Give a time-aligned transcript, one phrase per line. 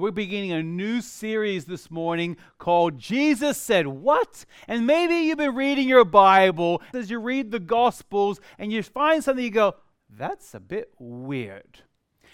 [0.00, 4.46] We're beginning a new series this morning called Jesus Said What?
[4.66, 9.22] And maybe you've been reading your Bible as you read the Gospels and you find
[9.22, 9.74] something you go,
[10.08, 11.82] that's a bit weird.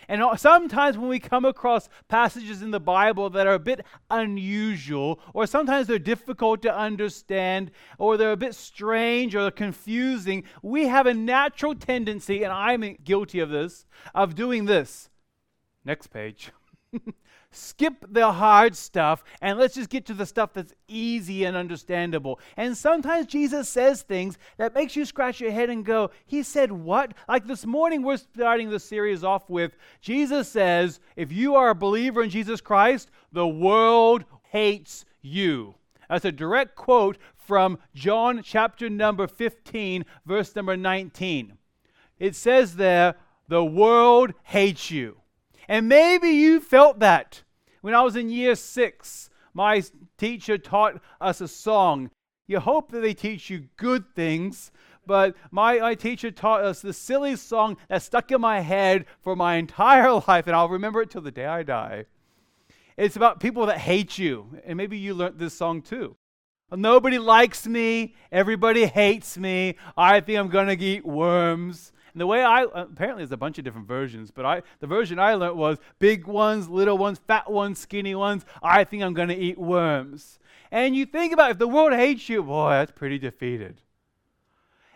[0.08, 5.18] And sometimes when we come across passages in the Bible that are a bit unusual,
[5.34, 11.06] or sometimes they're difficult to understand, or they're a bit strange or confusing, we have
[11.06, 15.10] a natural tendency, and I'm guilty of this, of doing this.
[15.84, 16.52] Next page.
[17.56, 22.38] skip the hard stuff and let's just get to the stuff that's easy and understandable.
[22.56, 26.70] And sometimes Jesus says things that makes you scratch your head and go, "He said
[26.70, 31.70] what?" Like this morning we're starting the series off with Jesus says, "If you are
[31.70, 35.74] a believer in Jesus Christ, the world hates you."
[36.08, 41.58] That's a direct quote from John chapter number 15, verse number 19.
[42.18, 43.16] It says there,
[43.48, 45.22] "The world hates you."
[45.68, 47.42] And maybe you felt that.
[47.86, 49.80] When I was in year six, my
[50.18, 52.10] teacher taught us a song.
[52.48, 54.72] You hope that they teach you good things,
[55.06, 59.36] but my, my teacher taught us the silly song that stuck in my head for
[59.36, 62.06] my entire life, and I'll remember it till the day I die.
[62.96, 66.16] It's about people that hate you, and maybe you learned this song too.
[66.72, 68.16] Nobody likes me.
[68.32, 69.76] Everybody hates me.
[69.96, 71.92] I think I'm going to eat worms.
[72.16, 75.18] And the way I apparently there's a bunch of different versions, but I the version
[75.18, 78.46] I learned was big ones, little ones, fat ones, skinny ones.
[78.62, 80.38] I think I'm going to eat worms.
[80.70, 83.82] And you think about if the world hates you, boy, that's pretty defeated.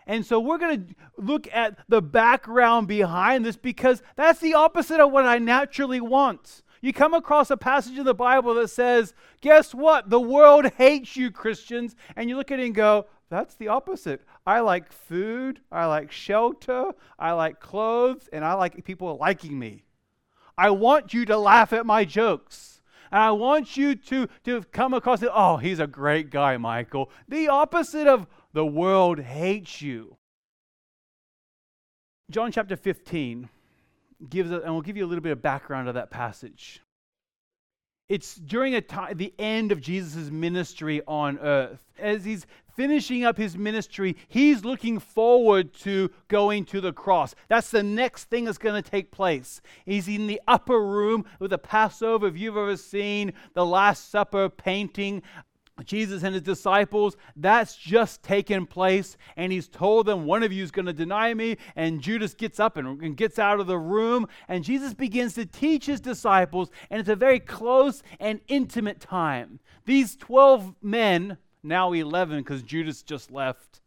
[0.07, 4.99] And so we're going to look at the background behind this because that's the opposite
[4.99, 6.63] of what I naturally want.
[6.81, 10.09] You come across a passage in the Bible that says, Guess what?
[10.09, 11.95] The world hates you, Christians.
[12.15, 14.21] And you look at it and go, That's the opposite.
[14.45, 19.85] I like food, I like shelter, I like clothes, and I like people liking me.
[20.57, 22.81] I want you to laugh at my jokes.
[23.09, 27.09] And I want you to, to come across it, oh, he's a great guy, Michael.
[27.29, 30.17] The opposite of the world hates you.
[32.29, 33.47] John chapter 15
[34.29, 36.81] gives, a, and we'll give you a little bit of background of that passage.
[38.11, 41.79] It's during a time, the end of Jesus' ministry on earth.
[41.97, 42.45] As he's
[42.75, 47.35] finishing up his ministry, he's looking forward to going to the cross.
[47.47, 49.61] That's the next thing that's going to take place.
[49.85, 52.27] He's in the upper room with the Passover.
[52.27, 55.21] If you've ever seen the Last Supper painting,
[55.85, 59.17] Jesus and his disciples, that's just taken place.
[59.35, 61.57] And he's told them, One of you is going to deny me.
[61.75, 64.27] And Judas gets up and, and, gets out of the room.
[64.47, 66.69] And Jesus begins to teach his disciples.
[66.89, 69.59] And it's a very close and intimate time.
[69.85, 73.81] These 12 men, now 11 because Judas just left,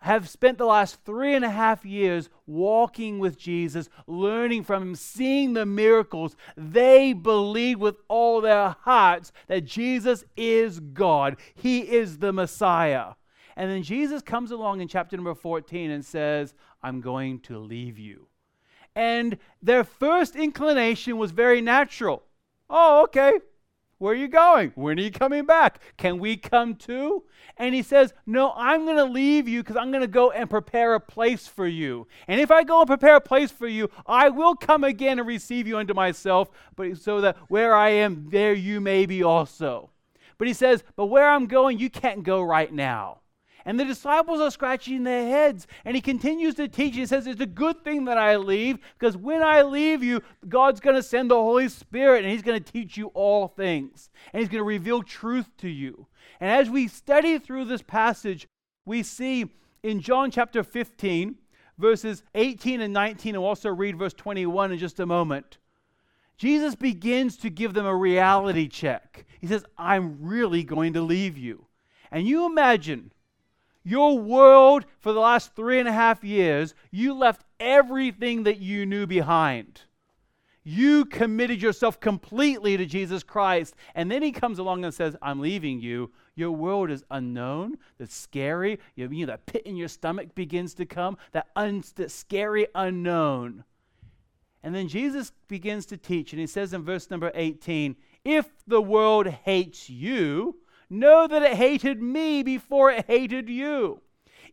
[0.00, 4.94] have spent the last three and a half years walking with Jesus, learning from him,
[4.94, 6.36] seeing the miracles.
[6.56, 13.14] They believe with all their hearts that Jesus is God, He is the Messiah.
[13.56, 17.98] And then Jesus comes along in chapter number 14 and says, I'm going to leave
[17.98, 18.28] you.
[18.94, 22.22] And their first inclination was very natural.
[22.70, 23.32] Oh, okay.
[23.98, 24.72] Where are you going?
[24.76, 25.80] When are you coming back?
[25.96, 27.24] Can we come too?
[27.56, 30.48] And he says, No, I'm going to leave you because I'm going to go and
[30.48, 32.06] prepare a place for you.
[32.28, 35.26] And if I go and prepare a place for you, I will come again and
[35.26, 39.90] receive you unto myself, but so that where I am, there you may be also.
[40.38, 43.18] But he says, But where I'm going, you can't go right now.
[43.68, 45.66] And the disciples are scratching their heads.
[45.84, 46.94] And he continues to teach.
[46.94, 50.80] He says, It's a good thing that I leave, because when I leave you, God's
[50.80, 54.08] going to send the Holy Spirit, and he's going to teach you all things.
[54.32, 56.06] And he's going to reveal truth to you.
[56.40, 58.48] And as we study through this passage,
[58.86, 59.50] we see
[59.82, 61.34] in John chapter 15,
[61.76, 65.58] verses 18 and 19, and we'll also read verse 21 in just a moment.
[66.38, 69.26] Jesus begins to give them a reality check.
[69.42, 71.66] He says, I'm really going to leave you.
[72.10, 73.12] And you imagine
[73.84, 78.84] your world for the last three and a half years, you left everything that you
[78.86, 79.82] knew behind.
[80.64, 83.74] You committed yourself completely to Jesus Christ.
[83.94, 86.10] And then he comes along and says, I'm leaving you.
[86.34, 88.78] Your world is unknown, that's scary.
[88.94, 93.64] You, know, that pit in your stomach begins to come, that, un, that scary unknown.
[94.62, 98.82] And then Jesus begins to teach, and he says in verse number 18, If the
[98.82, 100.56] world hates you,
[100.90, 104.00] Know that it hated me before it hated you.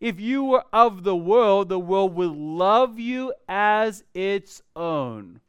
[0.02, 5.40] If you were of the world, the world would love you as its own.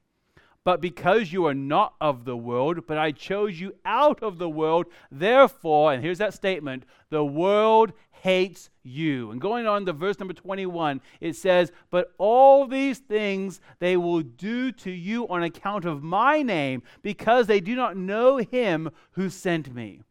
[0.62, 4.49] But because you are not of the world, but I chose you out of the
[4.49, 9.31] world, therefore, and here's that statement the world hates you.
[9.31, 14.23] And going on to verse number 21, it says, But all these things they will
[14.23, 19.31] do to you on account of my name, because they do not know him who
[19.31, 20.03] sent me.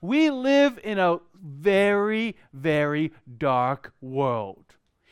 [0.00, 4.64] We live in a very, very dark world.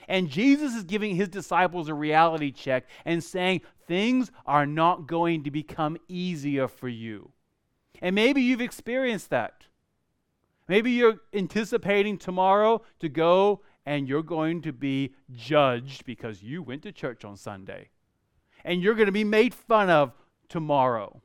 [0.09, 5.44] And Jesus is giving his disciples a reality check and saying, things are not going
[5.44, 7.33] to become easier for you.
[8.00, 9.65] And maybe you've experienced that.
[10.69, 16.83] Maybe you're anticipating tomorrow to go and you're going to be judged because you went
[16.83, 17.91] to church on Sunday.
[18.65, 20.12] And you're going to be made fun of
[20.49, 21.23] tomorrow.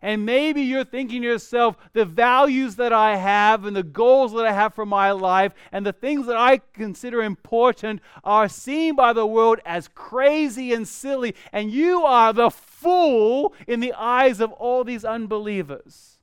[0.00, 4.46] And maybe you're thinking to yourself, the values that I have and the goals that
[4.46, 9.12] I have for my life and the things that I consider important are seen by
[9.12, 11.34] the world as crazy and silly.
[11.52, 16.18] And you are the fool in the eyes of all these unbelievers.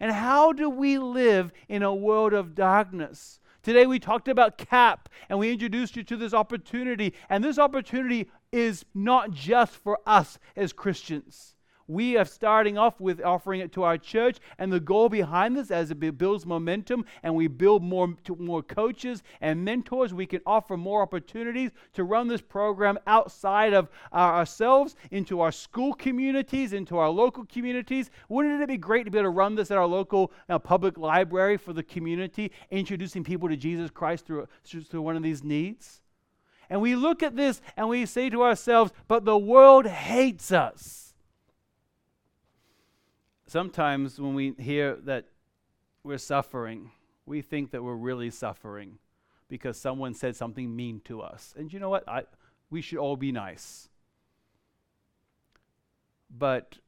[0.00, 3.38] And how do we live in a world of darkness?
[3.62, 7.14] Today we talked about CAP and we introduced you to this opportunity.
[7.28, 11.54] And this opportunity is not just for us as Christians
[11.90, 15.70] we are starting off with offering it to our church and the goal behind this
[15.70, 20.76] as it builds momentum and we build more more coaches and mentors we can offer
[20.76, 27.10] more opportunities to run this program outside of ourselves into our school communities into our
[27.10, 28.10] local communities.
[28.28, 30.96] Wouldn't it be great to be able to run this at our local uh, public
[30.96, 36.00] library for the community introducing people to jesus christ through, through one of these needs?
[36.68, 41.09] And we look at this and we say to ourselves but the world hates us
[43.50, 45.24] Sometimes when we hear that
[46.04, 46.92] we're suffering,
[47.26, 48.98] we think that we're really suffering
[49.48, 51.52] because someone said something mean to us.
[51.58, 52.08] And you know what?
[52.08, 52.22] I,
[52.70, 53.88] we should all be nice.
[56.30, 56.78] But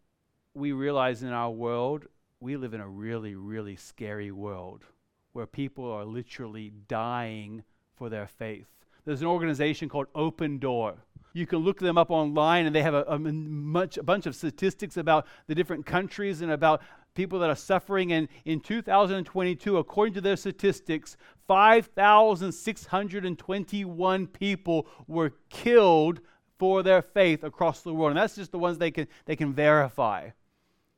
[0.55, 2.07] we realize in our world,
[2.39, 4.85] we live in a really, really scary world
[5.33, 7.65] where people are literally dying
[7.97, 8.69] for their faith.
[9.05, 10.99] There's an organization called Open Door.
[11.33, 14.35] You can look them up online, and they have a, a, much, a bunch of
[14.37, 16.83] statistics about the different countries and about
[17.15, 18.13] people that are suffering.
[18.13, 26.21] And in 2022, according to their statistics, 5,621 people were killed
[26.59, 28.13] for their faith across the world.
[28.13, 30.31] And that's just the ones they can, they can verify.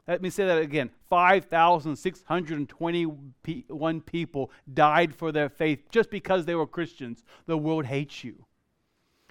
[0.07, 6.67] Let me say that again 5,621 people died for their faith just because they were
[6.67, 7.25] Christians.
[7.47, 8.45] The world hates you.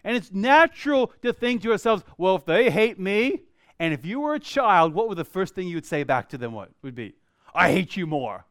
[0.04, 3.44] And it's natural to think to ourselves, well, if they hate me,
[3.80, 6.30] and if you were a child, what would the first thing you would say back
[6.30, 7.16] to them what would be?
[7.54, 8.46] I hate you more.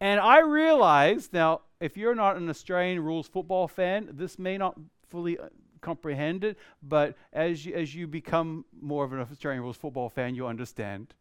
[0.00, 4.78] And I realize now, if you're not an Australian rules football fan, this may not
[5.08, 5.48] fully uh,
[5.80, 10.34] comprehend it, but as you, as you become more of an Australian rules football fan,
[10.34, 11.14] you'll understand.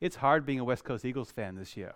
[0.00, 1.94] It's hard being a West Coast Eagles fan this year.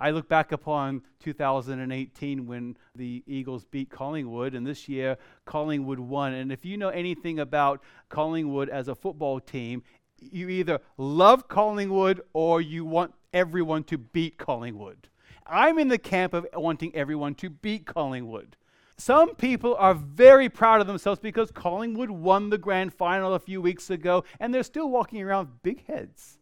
[0.00, 6.32] I look back upon 2018 when the Eagles beat Collingwood, and this year Collingwood won.
[6.32, 9.82] And if you know anything about Collingwood as a football team,
[10.18, 15.08] you either love Collingwood or you want everyone to beat Collingwood.
[15.46, 18.56] I'm in the camp of wanting everyone to beat Collingwood.
[18.96, 23.60] Some people are very proud of themselves because Collingwood won the grand final a few
[23.60, 26.39] weeks ago, and they're still walking around big heads.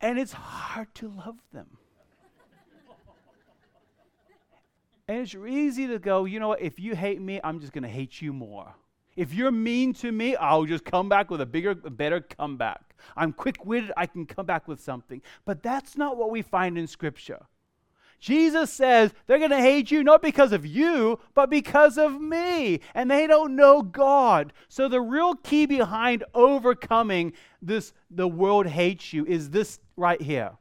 [0.00, 1.66] And it's hard to love them.
[5.08, 7.82] and it's easy to go, you know what, if you hate me, I'm just going
[7.82, 8.74] to hate you more.
[9.16, 12.94] If you're mean to me, I'll just come back with a bigger, better comeback.
[13.16, 15.22] I'm quick witted, I can come back with something.
[15.44, 17.46] But that's not what we find in Scripture.
[18.20, 22.80] Jesus says they're going to hate you not because of you, but because of me.
[22.94, 24.52] And they don't know God.
[24.68, 27.32] So the real key behind overcoming
[27.62, 30.52] this, the world hates you, is this right here.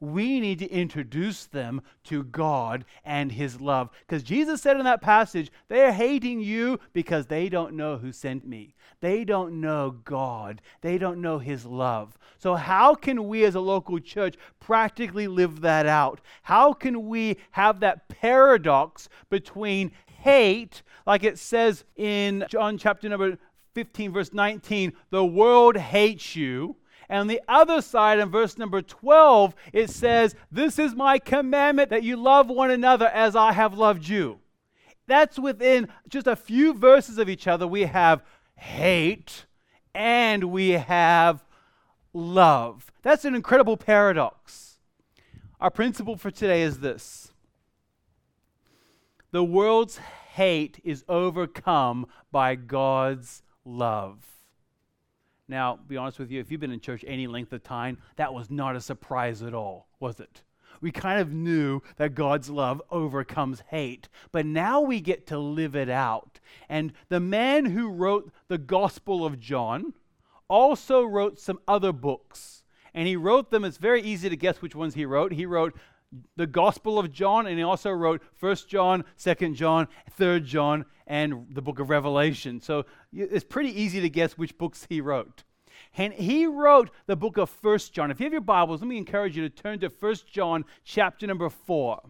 [0.00, 3.90] We need to introduce them to God and His love.
[4.06, 8.46] Because Jesus said in that passage, they're hating you because they don't know who sent
[8.46, 8.74] me.
[9.00, 10.62] They don't know God.
[10.80, 12.18] They don't know His love.
[12.38, 16.20] So, how can we as a local church practically live that out?
[16.42, 23.38] How can we have that paradox between hate, like it says in John chapter number
[23.74, 26.76] 15, verse 19, the world hates you.
[27.10, 31.90] And on the other side, in verse number 12, it says, This is my commandment
[31.90, 34.38] that you love one another as I have loved you.
[35.08, 37.66] That's within just a few verses of each other.
[37.66, 38.22] We have
[38.54, 39.46] hate
[39.92, 41.44] and we have
[42.12, 42.92] love.
[43.02, 44.78] That's an incredible paradox.
[45.60, 47.32] Our principle for today is this
[49.32, 54.39] the world's hate is overcome by God's love.
[55.50, 58.32] Now, be honest with you, if you've been in church any length of time, that
[58.32, 60.42] was not a surprise at all, was it?
[60.80, 65.74] We kind of knew that God's love overcomes hate, but now we get to live
[65.74, 66.38] it out.
[66.68, 69.92] And the man who wrote the Gospel of John
[70.46, 72.62] also wrote some other books.
[72.94, 75.32] And he wrote them, it's very easy to guess which ones he wrote.
[75.32, 75.76] He wrote
[76.36, 81.48] the Gospel of John, and he also wrote First John, Second John, Third John, and
[81.50, 82.60] the book of Revelation.
[82.60, 85.42] So it's pretty easy to guess which books he wrote.
[85.96, 88.12] And he wrote the book of First John.
[88.12, 91.26] If you have your Bibles, let me encourage you to turn to First John chapter
[91.26, 92.00] number 4.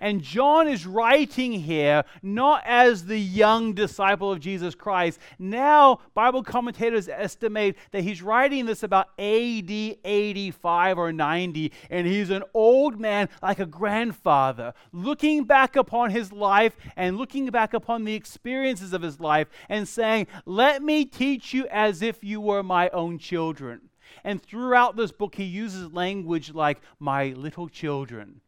[0.00, 5.18] And John is writing here not as the young disciple of Jesus Christ.
[5.38, 12.30] Now, Bible commentators estimate that he's writing this about AD 85 or 90, and he's
[12.30, 18.04] an old man like a grandfather, looking back upon his life and looking back upon
[18.04, 22.62] the experiences of his life and saying, Let me teach you as if you were
[22.62, 23.90] my own children.
[24.22, 28.40] And throughout this book, he uses language like, my little children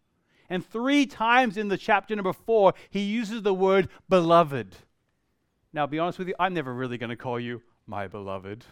[0.49, 4.77] and three times in the chapter number four, he uses the word beloved.
[5.73, 8.65] Now, be honest with you, I'm never really going to call you my beloved.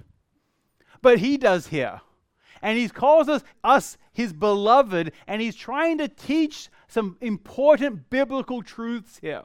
[1.03, 2.01] But he does here.
[2.63, 8.63] And he calls us, us his beloved, and he's trying to teach some important biblical
[8.63, 9.43] truths here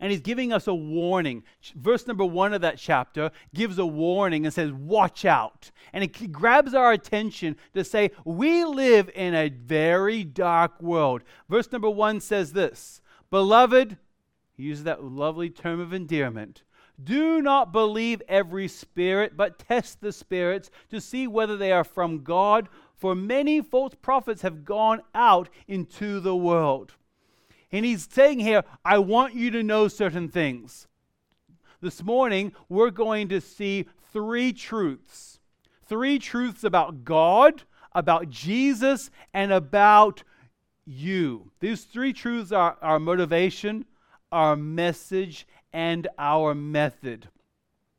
[0.00, 1.42] and he's giving us a warning.
[1.74, 5.70] Verse number one of that chapter gives a warning and says, Watch out.
[5.92, 11.22] And it grabs our attention to say, We live in a very dark world.
[11.48, 13.96] Verse number one says this Beloved,
[14.56, 16.62] he uses that lovely term of endearment.
[17.02, 22.22] Do not believe every spirit, but test the spirits to see whether they are from
[22.22, 26.94] God, for many false prophets have gone out into the world.
[27.72, 30.86] And he's saying here, I want you to know certain things.
[31.80, 35.38] This morning, we're going to see three truths
[35.92, 40.22] three truths about God, about Jesus, and about
[40.86, 41.50] you.
[41.60, 43.84] These three truths are our motivation,
[44.30, 47.28] our message, and our method.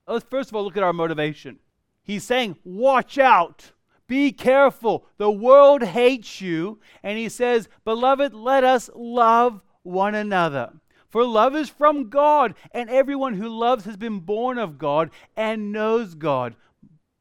[0.08, 1.60] Let's first of all look at our motivation.
[2.01, 3.72] He's saying, Watch out.
[4.13, 5.08] Be careful.
[5.17, 6.79] The world hates you.
[7.01, 10.72] And he says, Beloved, let us love one another.
[11.10, 15.72] For love is from God, and everyone who loves has been born of God and
[15.72, 16.55] knows God.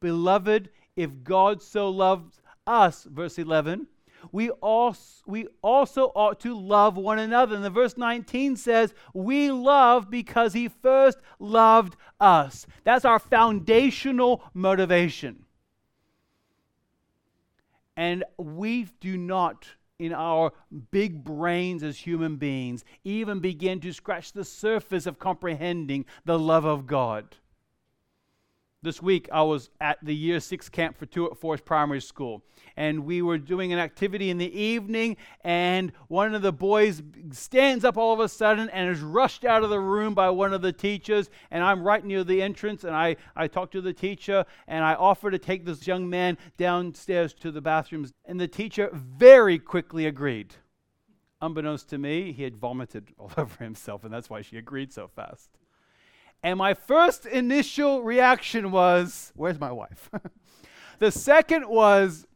[0.01, 3.87] Beloved, if God so loved us, verse 11,
[4.31, 7.55] we also, we also ought to love one another.
[7.55, 12.67] And the verse 19 says, We love because he first loved us.
[12.83, 15.43] That's our foundational motivation.
[17.95, 19.67] And we do not,
[19.99, 20.51] in our
[20.91, 26.65] big brains as human beings, even begin to scratch the surface of comprehending the love
[26.65, 27.37] of God.
[28.83, 32.43] This week, I was at the year six camp for Tuart Forest Primary School,
[32.75, 35.15] and we were doing an activity in the evening.
[35.45, 39.63] And one of the boys stands up all of a sudden and is rushed out
[39.63, 41.29] of the room by one of the teachers.
[41.49, 44.95] And I'm right near the entrance, and I, I talk to the teacher, and I
[44.95, 48.11] offer to take this young man downstairs to the bathrooms.
[48.25, 50.55] And the teacher very quickly agreed.
[51.39, 55.07] Unbeknownst to me, he had vomited all over himself, and that's why she agreed so
[55.07, 55.51] fast.
[56.43, 60.09] And my first initial reaction was, Where's my wife?
[60.99, 62.27] the second was,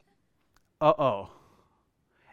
[0.80, 1.30] Uh oh.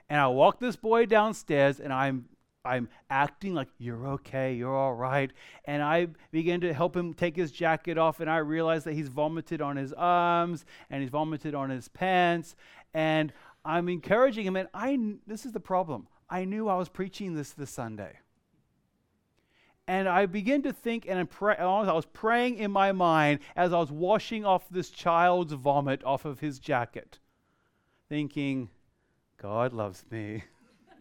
[0.09, 2.27] And I walk this boy downstairs and I'm
[2.67, 5.31] I'm acting like you're okay, you're all right.
[5.67, 9.09] And I begin to help him take his jacket off, and I realize that he's
[9.09, 12.57] vomited on his arms and he's vomited on his pants.
[12.95, 13.35] And
[13.67, 16.07] I'm encouraging him, and I this is the problem.
[16.31, 18.19] I knew I was preaching this this Sunday.
[19.87, 23.79] And I begin to think, and pray, I was praying in my mind as I
[23.79, 27.19] was washing off this child's vomit off of his jacket,
[28.09, 28.71] thinking,
[29.37, 30.45] God loves me.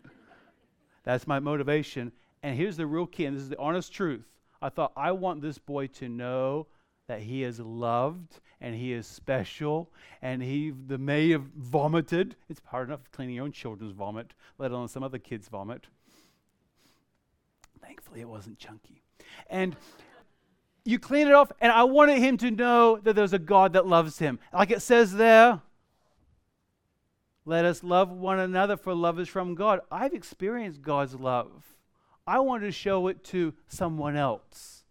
[1.03, 2.11] That's my motivation.
[2.41, 4.25] And here's the real key, and this is the honest truth.
[4.61, 6.67] I thought, I want this boy to know
[7.07, 12.35] that he is loved and he is special and he the may have vomited.
[12.49, 15.87] It's hard enough cleaning your own children's vomit, let alone some other kid's vomit.
[17.85, 19.01] Thankfully, it wasn't chunky.
[19.49, 19.75] And
[20.85, 23.87] you clean it off, and I wanted him to know that there's a God that
[23.87, 24.39] loves him.
[24.53, 25.61] Like it says there,
[27.45, 29.81] let us love one another, for love is from God.
[29.91, 31.51] I've experienced God's love.
[32.25, 34.82] I want to show it to someone else.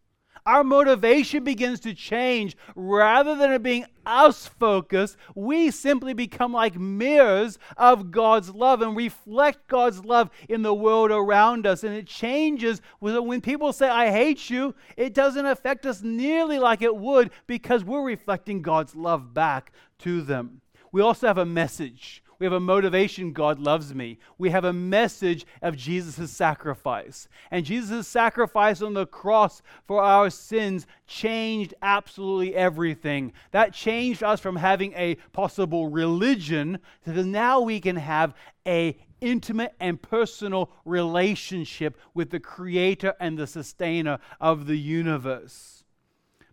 [0.45, 2.57] Our motivation begins to change.
[2.75, 8.97] Rather than it being us focused, we simply become like mirrors of God's love and
[8.97, 11.85] reflect God's love in the world around us.
[11.85, 16.83] And it changes when people say, I hate you, it doesn't affect us nearly like
[16.83, 20.61] it would because we're reflecting God's love back to them.
[20.91, 22.22] We also have a message.
[22.43, 24.19] We have a motivation God loves me.
[24.37, 27.29] We have a message of Jesus' sacrifice.
[27.53, 33.33] And Jesus' sacrifice on the cross for our sins changed absolutely everything.
[33.53, 38.35] That changed us from having a possible religion to now we can have
[38.67, 45.85] a intimate and personal relationship with the creator and the sustainer of the universe.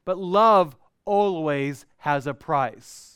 [0.05, 3.08] But love always has a price.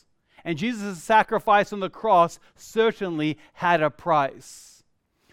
[0.44, 4.82] And Jesus' sacrifice on the cross certainly had a price.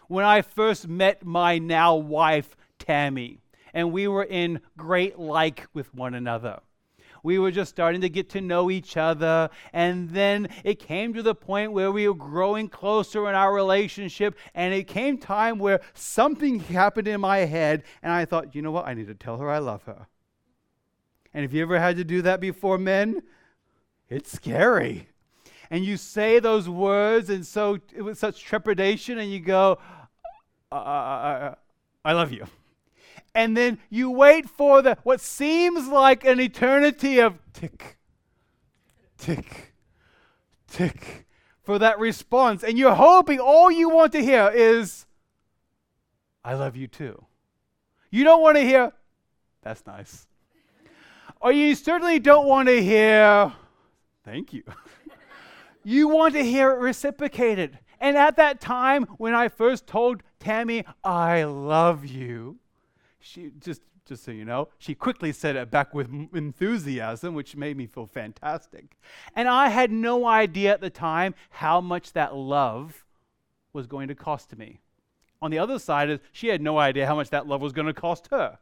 [0.08, 3.40] When I first met my now wife, Tammy,
[3.74, 6.60] and we were in great like with one another.
[7.24, 9.50] We were just starting to get to know each other.
[9.74, 14.36] And then it came to the point where we were growing closer in our relationship.
[14.56, 17.84] And it came time where something happened in my head.
[18.02, 18.88] And I thought, you know what?
[18.88, 20.08] I need to tell her I love her.
[21.34, 23.22] And if you ever had to do that before men,
[24.12, 25.08] it's scary.
[25.70, 29.80] And you say those words and so with such trepidation, and you go,
[30.72, 31.56] uh, uh, uh,
[32.04, 32.46] I love you.
[33.34, 37.98] And then you wait for the what seems like an eternity of tick,
[39.18, 39.74] tick,
[40.68, 41.26] tick
[41.64, 42.64] for that response.
[42.64, 45.06] And you're hoping all you want to hear is,
[46.44, 47.24] I love you too.
[48.10, 48.92] You don't want to hear,
[49.62, 50.28] that's nice.
[51.40, 53.54] Or you certainly don't want to hear,
[54.24, 54.64] Thank you.
[55.84, 57.80] you want to hear it reciprocated.
[58.00, 62.58] And at that time, when I first told Tammy, I love you,
[63.20, 67.78] she just just so you know, she quickly said it back with enthusiasm, which made
[67.78, 68.98] me feel fantastic.
[69.36, 73.06] And I had no idea at the time how much that love
[73.72, 74.82] was going to cost me.
[75.42, 77.94] On the other side she had no idea how much that love was going to
[77.94, 78.60] cost her.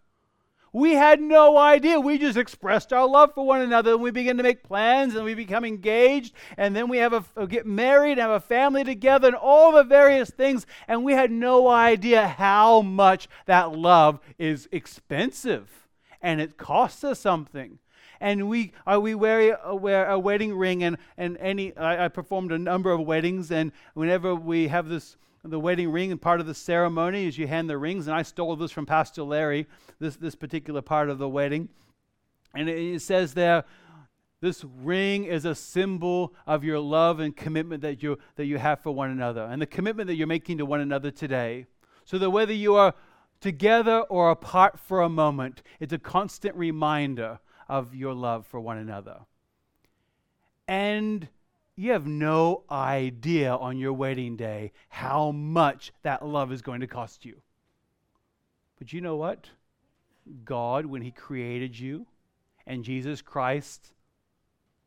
[0.71, 1.99] We had no idea.
[1.99, 5.25] We just expressed our love for one another and we began to make plans and
[5.25, 8.83] we become engaged and then we have a, uh, get married and have a family
[8.83, 14.19] together and all the various things and we had no idea how much that love
[14.37, 15.87] is expensive
[16.21, 17.79] and it costs us something
[18.21, 22.07] and we uh, we wear, uh, wear a wedding ring and and any I, I,
[22.09, 26.39] performed a number of weddings and whenever we have this the wedding ring and part
[26.39, 28.07] of the ceremony is you hand the rings.
[28.07, 29.67] And I stole this from Pastor Larry,
[29.99, 31.69] this, this particular part of the wedding.
[32.53, 33.63] And it, it says there,
[34.41, 38.79] this ring is a symbol of your love and commitment that you, that you have
[38.79, 41.65] for one another and the commitment that you're making to one another today.
[42.05, 42.93] So that whether you are
[43.41, 48.77] together or apart for a moment, it's a constant reminder of your love for one
[48.77, 49.19] another.
[50.67, 51.27] And
[51.79, 56.87] you have no idea on your wedding day how much that love is going to
[56.87, 57.41] cost you.
[58.77, 59.47] But you know what?
[60.43, 62.05] God, when He created you,
[62.67, 63.93] and Jesus Christ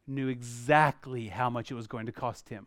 [0.07, 2.67] knew exactly how much it was going to cost Him.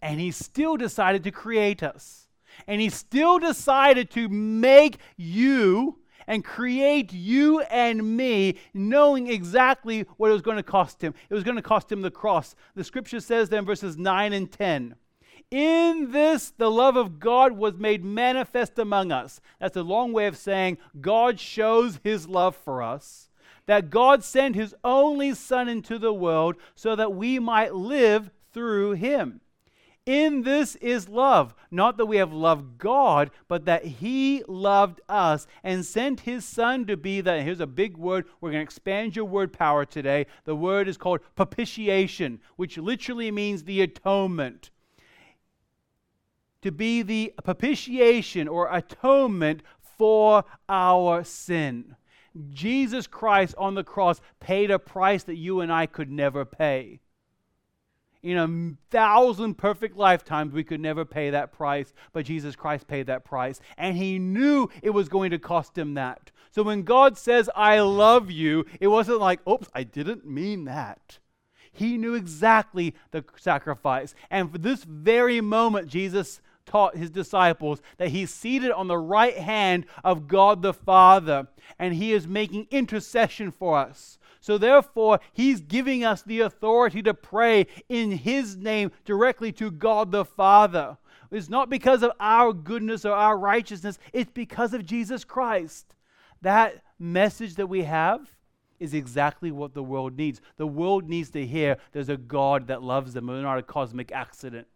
[0.00, 2.28] And He still decided to create us.
[2.68, 10.30] And He still decided to make you and create you and me knowing exactly what
[10.30, 11.14] it was going to cost him.
[11.28, 12.54] It was going to cost him the cross.
[12.74, 14.94] The scripture says then, verses 9 and 10.
[15.50, 19.40] In this, the love of God was made manifest among us.
[19.58, 23.28] That's a long way of saying God shows his love for us.
[23.66, 28.92] That God sent his only Son into the world so that we might live through
[28.92, 29.40] him.
[30.10, 35.46] In this is love, not that we have loved God, but that He loved us
[35.62, 37.44] and sent His Son to be that.
[37.44, 38.26] Here's a big word.
[38.40, 40.26] We're going to expand your word power today.
[40.46, 44.70] The word is called propitiation, which literally means the atonement.
[46.62, 49.62] To be the propitiation or atonement
[49.96, 51.94] for our sin.
[52.48, 56.98] Jesus Christ on the cross paid a price that you and I could never pay
[58.22, 63.06] in a thousand perfect lifetimes, we could never pay that price, but Jesus Christ paid
[63.06, 63.60] that price.
[63.78, 66.30] And he knew it was going to cost him that.
[66.50, 71.18] So when God says, I love you, it wasn't like, oops, I didn't mean that.
[71.72, 74.14] He knew exactly the sacrifice.
[74.30, 79.36] And for this very moment, Jesus taught his disciples that he's seated on the right
[79.36, 84.18] hand of God the Father, and he is making intercession for us.
[84.40, 90.12] So, therefore, he's giving us the authority to pray in his name directly to God
[90.12, 90.96] the Father.
[91.30, 95.94] It's not because of our goodness or our righteousness, it's because of Jesus Christ.
[96.42, 98.30] that message that we have
[98.78, 100.40] is exactly what the world needs.
[100.56, 104.10] The world needs to hear there's a God that loves them, they're not a cosmic
[104.10, 104.66] accident.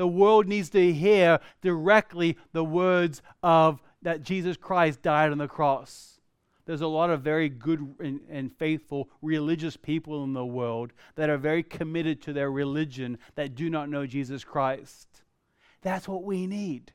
[0.00, 5.46] The world needs to hear directly the words of that Jesus Christ died on the
[5.46, 6.20] cross.
[6.64, 11.28] There's a lot of very good and, and, faithful religious people in the world that
[11.28, 15.06] are very committed to their religion that do not know Jesus Christ.
[15.82, 16.94] That's what we need.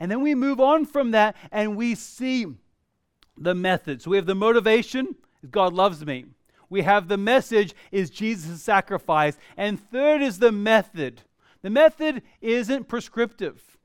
[0.00, 2.46] And then we move on from that and we see
[3.36, 4.00] the method.
[4.00, 5.16] So we have the motivation,
[5.50, 6.24] God loves me.
[6.70, 9.36] We have the message is Jesus' sacrifice.
[9.58, 11.20] And third is the method.
[11.62, 13.78] The method isn't prescriptive.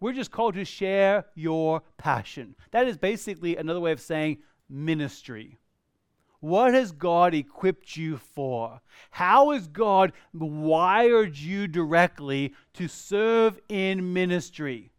[0.00, 2.54] We're just called to share your passion.
[2.70, 5.58] That is basically another way of saying ministry.
[6.40, 8.80] What has God equipped you for?
[9.10, 14.92] How has God wired you directly to serve in ministry?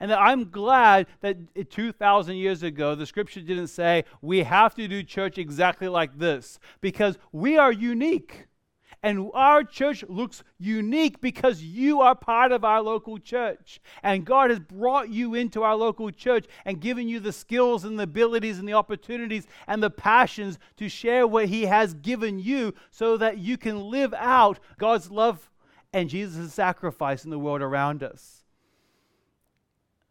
[0.00, 5.02] And I'm glad that 2,000 years ago, the scripture didn't say we have to do
[5.02, 8.46] church exactly like this because we are unique.
[9.02, 13.80] And our church looks unique because you are part of our local church.
[14.02, 17.98] And God has brought you into our local church and given you the skills and
[17.98, 22.74] the abilities and the opportunities and the passions to share what He has given you
[22.90, 25.50] so that you can live out God's love
[25.92, 28.42] and Jesus' sacrifice in the world around us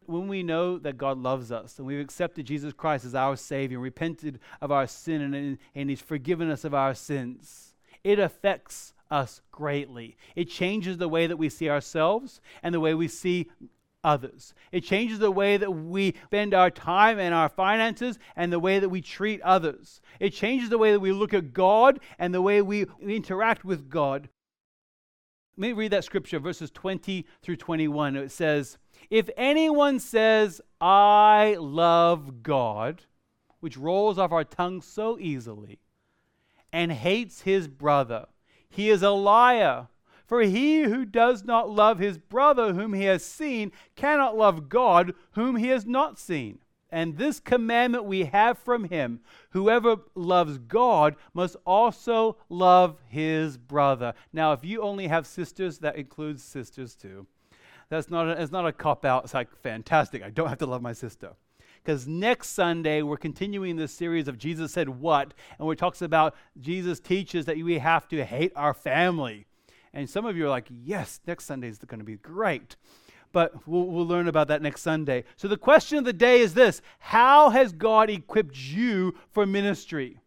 [0.08, 3.78] when we know that God loves us and we've accepted Jesus Christ as our Savior,
[3.78, 7.65] repented of our sin, and, and He's forgiven us of our sins,
[8.06, 10.16] it affects us greatly.
[10.36, 13.50] It changes the way that we see ourselves and the way we see
[14.04, 14.54] others.
[14.70, 18.78] It changes the way that we spend our time and our finances and the way
[18.78, 20.00] that we treat others.
[20.20, 23.90] It changes the way that we look at God and the way we interact with
[23.90, 24.28] God.
[25.56, 28.14] Let me read that scripture, verses 20 through 21.
[28.14, 28.78] It says,
[29.10, 33.02] if anyone says, I love God,
[33.58, 35.80] which rolls off our tongue so easily,
[36.76, 38.26] and hates his brother,
[38.68, 39.88] he is a liar.
[40.26, 45.14] For he who does not love his brother whom he has seen cannot love God
[45.30, 46.58] whom he has not seen.
[46.90, 54.12] And this commandment we have from him whoever loves God must also love his brother.
[54.34, 57.26] Now, if you only have sisters, that includes sisters too.
[57.88, 59.24] That's not a, it's not a cop out.
[59.24, 60.22] It's like, fantastic.
[60.22, 61.36] I don't have to love my sister.
[61.86, 66.34] Because next Sunday, we're continuing this series of Jesus Said What, and we talks about
[66.60, 69.46] Jesus teaches that we have to hate our family.
[69.92, 72.74] And some of you are like, yes, next Sunday is going to be great.
[73.30, 75.22] But we'll, we'll learn about that next Sunday.
[75.36, 80.18] So the question of the day is this How has God equipped you for ministry?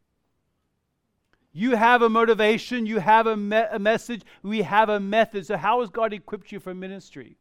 [1.52, 5.46] You have a motivation, you have a, me- a message, we have a method.
[5.46, 7.36] So, how has God equipped you for ministry?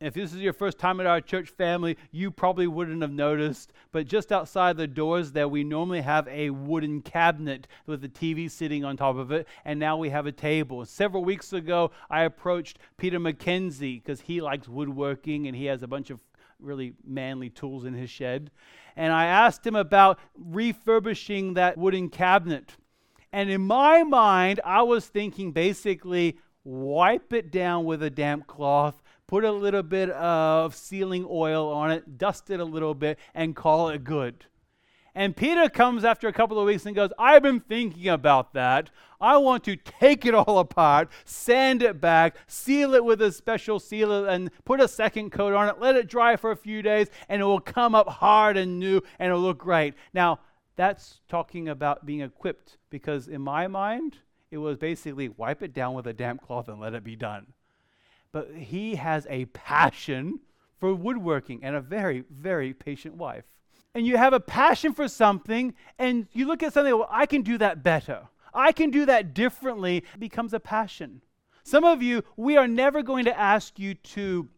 [0.00, 3.74] If this is your first time at our church family, you probably wouldn't have noticed,
[3.92, 8.50] but just outside the doors there, we normally have a wooden cabinet with a TV
[8.50, 10.86] sitting on top of it, and now we have a table.
[10.86, 15.86] Several weeks ago, I approached Peter McKenzie because he likes woodworking and he has a
[15.86, 16.18] bunch of
[16.58, 18.50] really manly tools in his shed.
[18.96, 22.72] And I asked him about refurbishing that wooden cabinet.
[23.34, 28.99] And in my mind, I was thinking basically wipe it down with a damp cloth
[29.30, 33.54] put a little bit of sealing oil on it, dust it a little bit, and
[33.54, 34.44] call it good.
[35.14, 38.90] And Peter comes after a couple of weeks and goes, I've been thinking about that.
[39.20, 43.78] I want to take it all apart, sand it back, seal it with a special
[43.78, 47.06] sealer, and put a second coat on it, let it dry for a few days,
[47.28, 49.94] and it will come up hard and new and it'll look great.
[50.12, 50.40] Now,
[50.74, 54.18] that's talking about being equipped because in my mind,
[54.50, 57.46] it was basically wipe it down with a damp cloth and let it be done
[58.32, 60.40] but he has a passion
[60.78, 63.44] for woodworking and a very, very patient wife.
[63.94, 67.42] And you have a passion for something, and you look at something, well, I can
[67.42, 68.28] do that better.
[68.54, 69.98] I can do that differently.
[69.98, 71.22] It becomes a passion.
[71.64, 74.48] Some of you, we are never going to ask you to,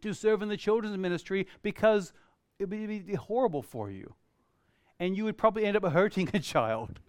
[0.00, 2.12] to serve in the children's ministry because
[2.58, 4.14] it would be horrible for you.
[4.98, 7.00] And you would probably end up hurting a child.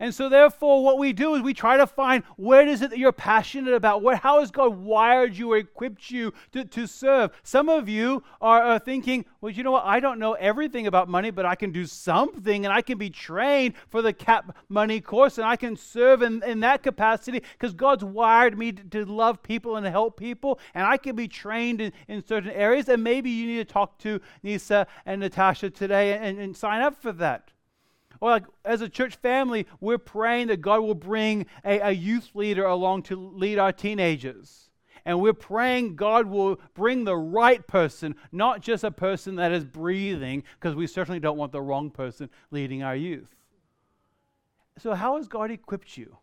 [0.00, 2.98] And so, therefore, what we do is we try to find where is it that
[2.98, 4.02] you're passionate about?
[4.02, 7.30] What, how has God wired you or equipped you to, to serve?
[7.44, 9.84] Some of you are, are thinking, well, you know what?
[9.84, 13.08] I don't know everything about money, but I can do something and I can be
[13.08, 17.72] trained for the CAP money course and I can serve in, in that capacity because
[17.72, 21.80] God's wired me to, to, love people and help people and I can be trained
[21.80, 22.88] in, in certain areas.
[22.88, 27.00] And maybe you need to talk to Nisa and Natasha today and, and sign up
[27.00, 27.53] for that.
[28.24, 32.30] Or like as a church family, we're praying that God will bring a, a youth
[32.32, 34.70] leader along to lead our teenagers.
[35.04, 39.66] And we're praying God will bring the right person, not just a person that is
[39.66, 43.28] breathing, because we certainly don't want the wrong person leading our youth.
[44.78, 46.16] So, how has God equipped you?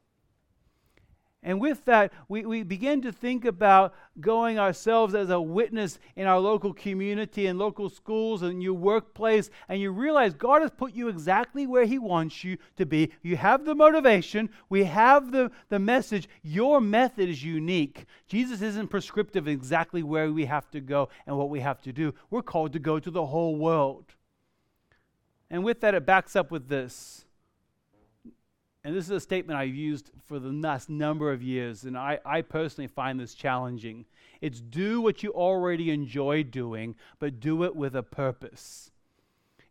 [1.43, 6.27] And with that, we, we begin to think about going ourselves as a witness in
[6.27, 9.49] our local community and local schools and your workplace.
[9.67, 13.11] And you realize God has put you exactly where He wants you to be.
[13.23, 16.29] You have the motivation, we have the, the message.
[16.43, 18.05] Your method is unique.
[18.27, 22.13] Jesus isn't prescriptive exactly where we have to go and what we have to do.
[22.29, 24.05] We're called to go to the whole world.
[25.49, 27.25] And with that, it backs up with this
[28.83, 32.19] and this is a statement I've used for the last number of years, and I,
[32.25, 34.05] I personally find this challenging.
[34.41, 38.89] It's do what you already enjoy doing, but do it with a purpose.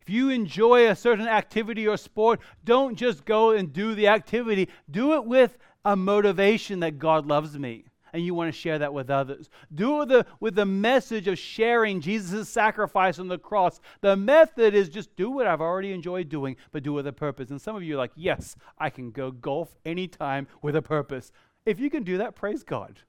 [0.01, 4.69] If you enjoy a certain activity or sport, don't just go and do the activity,
[4.89, 8.93] do it with a motivation that God loves me and you want to share that
[8.93, 9.49] with others.
[9.73, 13.79] Do it with the, with the message of sharing Jesus' sacrifice on the cross.
[14.01, 17.13] The method is just do what I've already enjoyed doing, but do it with a
[17.13, 17.49] purpose.
[17.49, 21.31] And some of you are like, yes, I can go golf anytime with a purpose.
[21.65, 22.99] If you can do that, praise God.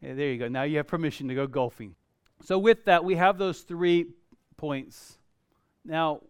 [0.00, 0.48] Yeah, there you go.
[0.48, 1.94] Now you have permission to go golfing.
[2.42, 4.06] So, with that, we have those three
[4.56, 5.18] points.
[5.84, 6.20] Now,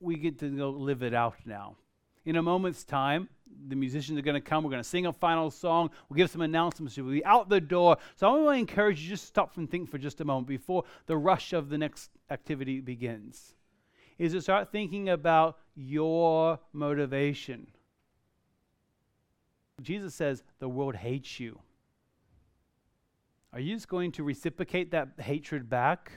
[0.00, 1.76] we get to go live it out now.
[2.26, 3.30] In a moment's time,
[3.68, 4.64] the musicians are going to come.
[4.64, 5.90] We're going to sing a final song.
[6.08, 6.96] We'll give some announcements.
[6.96, 7.96] We'll be out the door.
[8.16, 10.84] So I want to encourage you just stop and think for just a moment before
[11.06, 13.54] the rush of the next activity begins.
[14.18, 17.66] Is to start thinking about your motivation.
[19.82, 21.58] Jesus says the world hates you.
[23.52, 26.12] Are you just going to reciprocate that hatred back?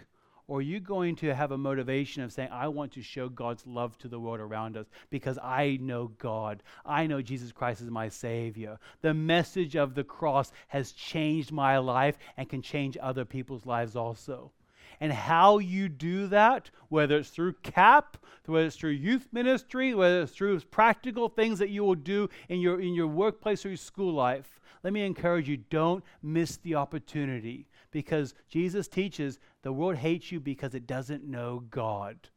[0.49, 3.67] Or are you going to have a motivation of saying, I want to show God's
[3.67, 6.63] love to the world around us because I know God.
[6.83, 8.79] I know Jesus Christ is my Savior.
[9.01, 13.95] The message of the cross has changed my life and can change other people's lives
[13.95, 14.51] also.
[14.99, 20.23] And how you do that, whether it's through CAP, whether it's through youth ministry, whether
[20.23, 23.77] it's through practical things that you will do in your, in your workplace or your
[23.77, 29.97] school life, let me encourage you don't miss the opportunity because Jesus teaches the world
[29.97, 32.29] hates you because it doesn't know God.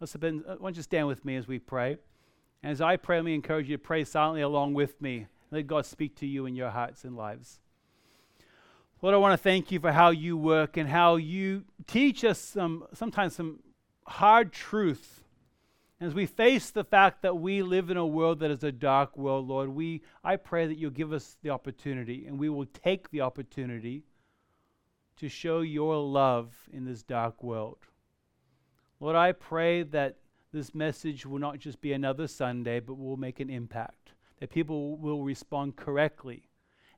[0.00, 1.96] Let's been, uh, why don't you stand with me as we pray?
[2.62, 5.26] And as I pray, let me encourage you to pray silently along with me.
[5.50, 7.60] Let God speak to you in your hearts and lives.
[9.02, 12.38] Lord, I want to thank you for how you work and how you teach us
[12.38, 13.60] some sometimes some
[14.06, 15.22] hard truth.
[15.98, 19.16] As we face the fact that we live in a world that is a dark
[19.16, 23.10] world, Lord, we I pray that you'll give us the opportunity and we will take
[23.10, 24.04] the opportunity
[25.16, 27.78] to show your love in this dark world.
[29.00, 30.18] Lord, I pray that
[30.52, 34.96] this message will not just be another Sunday, but will make an impact, that people
[34.98, 36.48] will respond correctly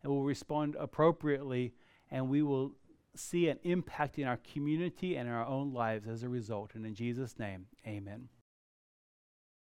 [0.03, 1.73] and will respond appropriately,
[2.11, 2.73] and we will
[3.15, 6.75] see an impact in our community and in our own lives as a result.
[6.75, 8.29] And in Jesus' name, amen.